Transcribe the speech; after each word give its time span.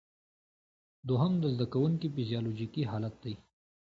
دوهم 1.07 1.33
د 1.39 1.43
زده 1.53 1.65
کوونکي 1.73 2.07
فزیالوجیکي 2.15 2.83
حالت 2.91 3.15
دی. 3.23 3.33